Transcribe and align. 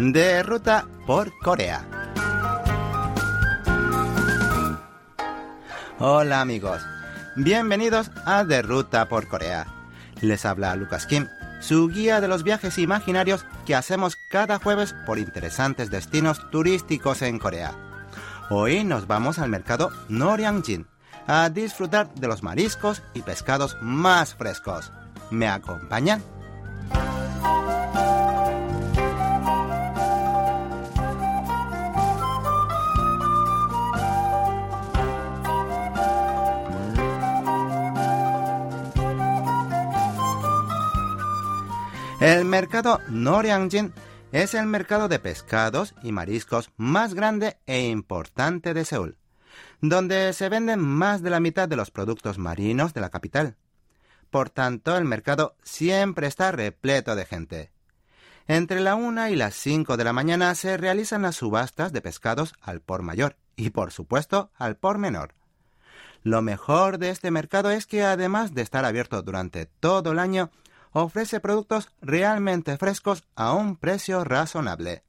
de 0.00 0.42
ruta 0.42 0.86
por 1.06 1.30
Corea. 1.40 1.86
Hola 5.98 6.40
amigos, 6.40 6.80
bienvenidos 7.36 8.10
a 8.24 8.44
De 8.44 8.62
Ruta 8.62 9.10
por 9.10 9.28
Corea. 9.28 9.66
Les 10.22 10.46
habla 10.46 10.74
Lucas 10.74 11.04
Kim, 11.04 11.26
su 11.60 11.88
guía 11.88 12.22
de 12.22 12.28
los 12.28 12.44
viajes 12.44 12.78
imaginarios 12.78 13.44
que 13.66 13.74
hacemos 13.74 14.16
cada 14.30 14.58
jueves 14.58 14.94
por 15.04 15.18
interesantes 15.18 15.90
destinos 15.90 16.50
turísticos 16.50 17.20
en 17.20 17.38
Corea. 17.38 17.74
Hoy 18.48 18.84
nos 18.84 19.06
vamos 19.06 19.38
al 19.38 19.50
mercado 19.50 19.90
Noryangjin 20.08 20.86
a 21.26 21.50
disfrutar 21.50 22.12
de 22.14 22.26
los 22.26 22.42
mariscos 22.42 23.02
y 23.12 23.20
pescados 23.20 23.76
más 23.82 24.34
frescos. 24.34 24.92
¿Me 25.30 25.46
acompañan? 25.46 26.22
El 42.20 42.44
mercado 42.44 43.00
Noryangjin 43.08 43.94
es 44.30 44.52
el 44.52 44.66
mercado 44.66 45.08
de 45.08 45.18
pescados 45.18 45.94
y 46.02 46.12
mariscos 46.12 46.70
más 46.76 47.14
grande 47.14 47.56
e 47.64 47.88
importante 47.88 48.74
de 48.74 48.84
Seúl, 48.84 49.16
donde 49.80 50.34
se 50.34 50.50
venden 50.50 50.80
más 50.80 51.22
de 51.22 51.30
la 51.30 51.40
mitad 51.40 51.66
de 51.66 51.76
los 51.76 51.90
productos 51.90 52.36
marinos 52.36 52.92
de 52.92 53.00
la 53.00 53.08
capital. 53.08 53.56
Por 54.28 54.50
tanto, 54.50 54.98
el 54.98 55.06
mercado 55.06 55.56
siempre 55.62 56.26
está 56.26 56.52
repleto 56.52 57.16
de 57.16 57.24
gente. 57.24 57.72
Entre 58.46 58.80
la 58.80 58.96
una 58.96 59.30
y 59.30 59.36
las 59.36 59.54
cinco 59.54 59.96
de 59.96 60.04
la 60.04 60.12
mañana 60.12 60.54
se 60.54 60.76
realizan 60.76 61.22
las 61.22 61.36
subastas 61.36 61.90
de 61.90 62.02
pescados 62.02 62.52
al 62.60 62.82
por 62.82 63.00
mayor 63.00 63.36
y, 63.56 63.70
por 63.70 63.92
supuesto, 63.92 64.50
al 64.56 64.76
por 64.76 64.98
menor. 64.98 65.32
Lo 66.22 66.42
mejor 66.42 66.98
de 66.98 67.08
este 67.08 67.30
mercado 67.30 67.70
es 67.70 67.86
que, 67.86 68.04
además 68.04 68.52
de 68.52 68.60
estar 68.60 68.84
abierto 68.84 69.22
durante 69.22 69.64
todo 69.64 70.12
el 70.12 70.18
año, 70.18 70.50
ofrece 70.92 71.40
productos 71.40 71.90
realmente 72.00 72.76
frescos 72.76 73.24
a 73.34 73.52
un 73.52 73.76
precio 73.76 74.24
razonable. 74.24 75.04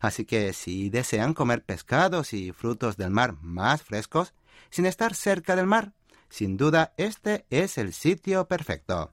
Así 0.00 0.24
que 0.24 0.52
si 0.52 0.90
desean 0.90 1.34
comer 1.34 1.64
pescados 1.64 2.32
y 2.32 2.52
frutos 2.52 2.96
del 2.96 3.10
mar 3.10 3.34
más 3.40 3.82
frescos, 3.82 4.34
sin 4.70 4.86
estar 4.86 5.14
cerca 5.14 5.56
del 5.56 5.66
mar, 5.66 5.92
sin 6.28 6.56
duda 6.56 6.92
este 6.96 7.46
es 7.50 7.78
el 7.78 7.92
sitio 7.92 8.46
perfecto. 8.48 9.12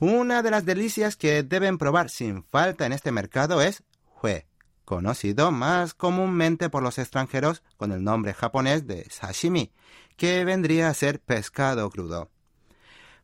Una 0.00 0.42
de 0.42 0.50
las 0.50 0.64
delicias 0.64 1.16
que 1.16 1.42
deben 1.42 1.76
probar 1.76 2.08
sin 2.08 2.44
falta 2.44 2.86
en 2.86 2.92
este 2.92 3.10
mercado 3.10 3.60
es 3.60 3.82
hue, 4.22 4.46
conocido 4.84 5.50
más 5.50 5.92
comúnmente 5.92 6.70
por 6.70 6.82
los 6.82 6.98
extranjeros 6.98 7.62
con 7.76 7.92
el 7.92 8.04
nombre 8.04 8.32
japonés 8.32 8.86
de 8.86 9.08
sashimi, 9.10 9.72
que 10.16 10.44
vendría 10.44 10.88
a 10.88 10.94
ser 10.94 11.20
pescado 11.20 11.90
crudo. 11.90 12.30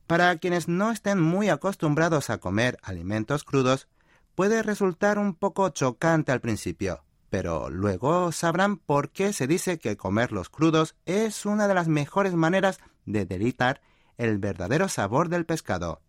Para 0.06 0.36
quienes 0.36 0.68
no 0.68 0.90
estén 0.90 1.20
muy 1.20 1.48
acostumbrados 1.48 2.28
a 2.28 2.38
comer 2.38 2.78
alimentos 2.82 3.42
crudos, 3.42 3.88
puede 4.34 4.62
resultar 4.62 5.18
un 5.18 5.34
poco 5.34 5.68
chocante 5.70 6.30
al 6.30 6.40
principio, 6.40 7.04
pero 7.30 7.70
luego 7.70 8.30
sabrán 8.30 8.76
por 8.76 9.10
qué 9.10 9.32
se 9.32 9.46
dice 9.46 9.78
que 9.78 9.96
comerlos 9.96 10.50
crudos 10.50 10.94
es 11.06 11.46
una 11.46 11.68
de 11.68 11.74
las 11.74 11.88
mejores 11.88 12.34
maneras 12.34 12.80
de 13.06 13.24
delitar 13.24 13.80
el 14.18 14.38
verdadero 14.38 14.88
sabor 14.88 15.30
del 15.30 15.46
pescado. 15.46 16.02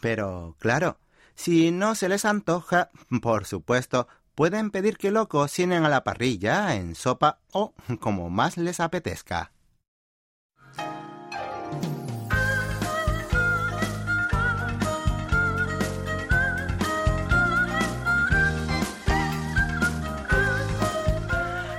Pero, 0.00 0.54
claro, 0.58 0.98
si 1.34 1.70
no 1.70 1.94
se 1.94 2.08
les 2.08 2.24
antoja, 2.24 2.90
por 3.22 3.46
supuesto, 3.46 4.08
pueden 4.34 4.70
pedir 4.70 4.98
que 4.98 5.10
lo 5.10 5.28
cocinen 5.28 5.84
a 5.84 5.88
la 5.88 6.04
parrilla, 6.04 6.74
en 6.74 6.94
sopa 6.94 7.38
o 7.52 7.74
como 8.00 8.28
más 8.28 8.56
les 8.58 8.80
apetezca. 8.80 9.52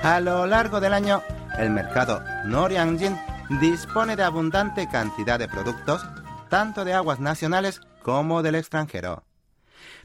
A 0.04 0.20
lo 0.20 0.46
largo 0.46 0.80
del 0.80 0.92
año, 0.92 1.22
el 1.56 1.70
mercado 1.70 2.22
Noryangjin 2.44 3.18
dispone 3.58 4.16
de 4.16 4.22
abundante 4.22 4.86
cantidad 4.86 5.38
de 5.38 5.48
productos, 5.48 6.06
tanto 6.50 6.84
de 6.84 6.92
aguas 6.92 7.20
nacionales 7.20 7.80
como 8.02 8.42
del 8.42 8.56
extranjero. 8.56 9.24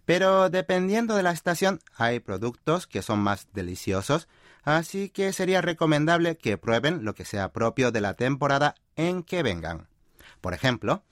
Pero 0.05 0.49
dependiendo 0.49 1.17
de 1.17 1.23
la 1.23 1.31
estación, 1.31 1.81
hay 1.97 2.21
productos 2.21 2.87
que 2.87 3.01
son 3.01 3.19
más 3.19 3.49
deliciosos, 3.51 4.29
así 4.63 5.09
que 5.09 5.33
sería 5.33 5.59
recomendable 5.61 6.37
que 6.37 6.57
prueben 6.57 7.03
lo 7.03 7.13
que 7.13 7.25
sea 7.25 7.51
propio 7.51 7.91
de 7.91 7.99
la 7.99 8.13
temporada 8.13 8.75
en 8.95 9.21
que 9.21 9.43
vengan. 9.43 9.89
Por 10.39 10.53
ejemplo, 10.53 11.03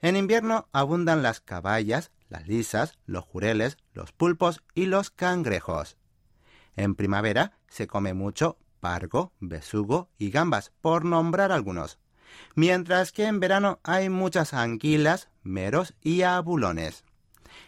en 0.00 0.16
invierno 0.16 0.66
abundan 0.72 1.22
las 1.22 1.40
caballas, 1.40 2.10
las 2.30 2.48
lisas, 2.48 2.96
los 3.04 3.22
jureles, 3.22 3.76
los 3.92 4.12
pulpos 4.12 4.62
y 4.74 4.86
los 4.86 5.10
cangrejos. 5.10 5.98
En 6.80 6.94
primavera 6.94 7.52
se 7.68 7.86
come 7.86 8.14
mucho 8.14 8.56
pargo, 8.80 9.34
besugo 9.38 10.08
y 10.16 10.30
gambas, 10.30 10.72
por 10.80 11.04
nombrar 11.04 11.52
algunos. 11.52 11.98
Mientras 12.54 13.12
que 13.12 13.26
en 13.26 13.38
verano 13.38 13.80
hay 13.82 14.08
muchas 14.08 14.54
anguilas, 14.54 15.28
meros 15.42 15.92
y 16.00 16.22
abulones. 16.22 17.04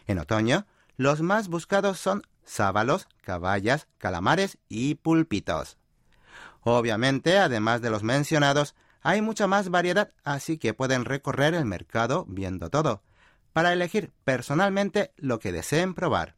En 0.07 0.19
otoño, 0.19 0.67
los 0.97 1.21
más 1.21 1.49
buscados 1.49 2.01
son 2.01 2.23
sábalos, 2.43 3.07
caballas, 3.21 3.87
calamares 3.99 4.57
y 4.71 4.95
pulpitos. 4.95 5.77
Obviamente, 6.63 7.39
además 7.39 7.83
de 7.83 7.91
los 7.91 8.03
mencionados, 8.03 8.75
hay 9.03 9.21
mucha 9.21 9.47
más 9.47 9.69
variedad, 9.69 10.15
así 10.25 10.57
que 10.57 10.73
pueden 10.73 11.05
recorrer 11.05 11.53
el 11.53 11.67
mercado 11.67 12.25
viendo 12.29 12.71
todo, 12.71 13.03
para 13.53 13.75
elegir 13.75 14.11
personalmente 14.25 15.13
lo 15.19 15.39
que 15.39 15.53
deseen 15.53 15.93
probar. 15.93 16.37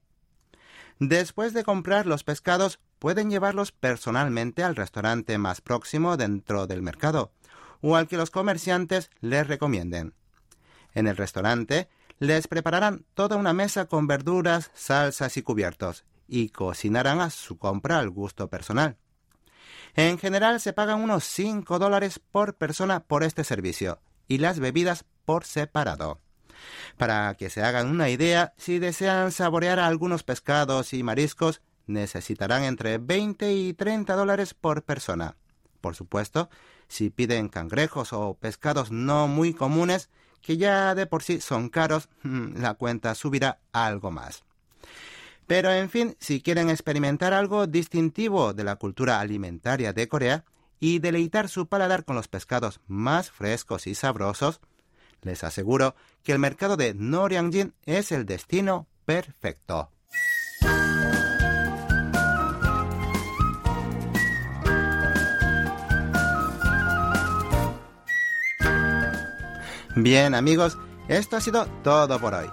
Después 0.98 1.52
de 1.52 1.64
comprar 1.64 2.06
los 2.06 2.24
pescados, 2.24 2.78
pueden 2.98 3.30
llevarlos 3.30 3.72
personalmente 3.72 4.62
al 4.62 4.76
restaurante 4.76 5.36
más 5.38 5.60
próximo 5.60 6.16
dentro 6.16 6.66
del 6.66 6.82
mercado, 6.82 7.32
o 7.80 7.96
al 7.96 8.06
que 8.08 8.16
los 8.16 8.30
comerciantes 8.30 9.10
les 9.20 9.46
recomienden. 9.46 10.14
En 10.94 11.08
el 11.08 11.16
restaurante 11.16 11.88
les 12.18 12.46
prepararán 12.46 13.04
toda 13.14 13.36
una 13.36 13.52
mesa 13.52 13.86
con 13.86 14.06
verduras, 14.06 14.70
salsas 14.74 15.36
y 15.36 15.42
cubiertos, 15.42 16.04
y 16.28 16.50
cocinarán 16.50 17.20
a 17.20 17.30
su 17.30 17.58
compra 17.58 17.98
al 17.98 18.10
gusto 18.10 18.48
personal. 18.48 18.96
En 19.96 20.18
general 20.18 20.60
se 20.60 20.72
pagan 20.72 21.00
unos 21.00 21.24
5 21.24 21.78
dólares 21.78 22.18
por 22.18 22.54
persona 22.54 23.00
por 23.00 23.24
este 23.24 23.44
servicio, 23.44 24.00
y 24.28 24.38
las 24.38 24.60
bebidas 24.60 25.04
por 25.24 25.44
separado. 25.44 26.20
Para 26.96 27.34
que 27.34 27.50
se 27.50 27.62
hagan 27.62 27.88
una 27.88 28.10
idea, 28.10 28.52
si 28.56 28.78
desean 28.78 29.32
saborear 29.32 29.78
algunos 29.78 30.22
pescados 30.22 30.92
y 30.92 31.02
mariscos, 31.02 31.60
necesitarán 31.86 32.64
entre 32.64 32.98
20 32.98 33.52
y 33.52 33.74
30 33.74 34.14
dólares 34.14 34.54
por 34.54 34.82
persona. 34.82 35.36
Por 35.80 35.94
supuesto, 35.94 36.48
si 36.88 37.10
piden 37.10 37.48
cangrejos 37.48 38.12
o 38.12 38.34
pescados 38.34 38.90
no 38.90 39.28
muy 39.28 39.52
comunes, 39.52 40.08
que 40.40 40.56
ya 40.56 40.94
de 40.94 41.06
por 41.06 41.22
sí 41.22 41.40
son 41.40 41.68
caros, 41.68 42.08
la 42.22 42.74
cuenta 42.74 43.14
subirá 43.14 43.60
algo 43.72 44.10
más. 44.10 44.44
Pero 45.46 45.70
en 45.70 45.90
fin, 45.90 46.16
si 46.20 46.40
quieren 46.40 46.70
experimentar 46.70 47.34
algo 47.34 47.66
distintivo 47.66 48.54
de 48.54 48.64
la 48.64 48.76
cultura 48.76 49.20
alimentaria 49.20 49.92
de 49.92 50.08
Corea 50.08 50.44
y 50.80 50.98
deleitar 50.98 51.48
su 51.48 51.66
paladar 51.66 52.04
con 52.04 52.16
los 52.16 52.28
pescados 52.28 52.80
más 52.86 53.30
frescos 53.30 53.86
y 53.86 53.94
sabrosos, 53.94 54.60
les 55.24 55.44
aseguro 55.44 55.94
que 56.22 56.32
el 56.32 56.38
mercado 56.38 56.76
de 56.76 56.94
Noryangjin 56.94 57.74
es 57.84 58.12
el 58.12 58.26
destino 58.26 58.86
perfecto. 59.04 59.90
Bien 69.96 70.34
amigos, 70.34 70.76
esto 71.08 71.36
ha 71.36 71.40
sido 71.40 71.66
todo 71.82 72.18
por 72.18 72.34
hoy. 72.34 72.50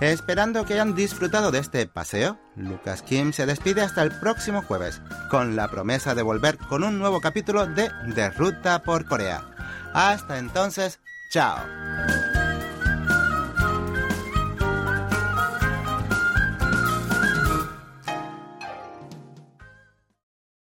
Esperando 0.00 0.64
que 0.64 0.72
hayan 0.72 0.94
disfrutado 0.94 1.50
de 1.50 1.58
este 1.58 1.86
paseo, 1.86 2.38
Lucas 2.56 3.02
Kim 3.02 3.32
se 3.32 3.44
despide 3.44 3.82
hasta 3.82 4.02
el 4.02 4.10
próximo 4.10 4.62
jueves, 4.62 5.00
con 5.30 5.56
la 5.56 5.68
promesa 5.68 6.14
de 6.14 6.22
volver 6.22 6.56
con 6.56 6.84
un 6.84 6.98
nuevo 6.98 7.20
capítulo 7.20 7.66
de 7.66 7.90
De 8.06 8.30
Ruta 8.30 8.82
por 8.82 9.04
Corea. 9.06 9.42
Hasta 9.92 10.38
entonces, 10.38 11.00
chao. 11.30 11.89